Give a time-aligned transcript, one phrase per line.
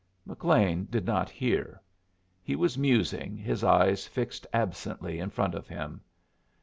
[0.25, 1.79] McLean did not hear.
[2.41, 6.01] He was musing, his eyes fixed absently in front of him.